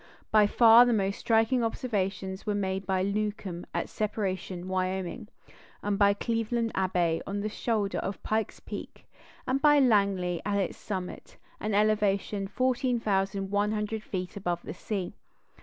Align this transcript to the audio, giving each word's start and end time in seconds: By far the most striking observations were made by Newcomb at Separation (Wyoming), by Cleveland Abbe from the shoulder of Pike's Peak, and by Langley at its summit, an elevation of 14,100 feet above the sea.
By 0.31 0.47
far 0.47 0.83
the 0.87 0.93
most 0.93 1.19
striking 1.19 1.63
observations 1.63 2.43
were 2.43 2.55
made 2.55 2.87
by 2.87 3.03
Newcomb 3.03 3.67
at 3.71 3.87
Separation 3.87 4.67
(Wyoming), 4.67 5.27
by 5.87 6.15
Cleveland 6.15 6.71
Abbe 6.73 7.21
from 7.23 7.41
the 7.41 7.49
shoulder 7.49 7.99
of 7.99 8.23
Pike's 8.23 8.59
Peak, 8.59 9.05
and 9.47 9.61
by 9.61 9.77
Langley 9.77 10.41
at 10.43 10.57
its 10.57 10.75
summit, 10.79 11.37
an 11.59 11.75
elevation 11.75 12.45
of 12.45 12.51
14,100 12.51 14.01
feet 14.01 14.35
above 14.35 14.63
the 14.63 14.73
sea. 14.73 15.13